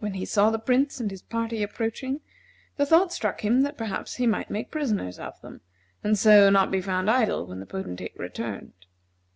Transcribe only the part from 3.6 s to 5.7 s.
that perhaps he might make prisoners of them,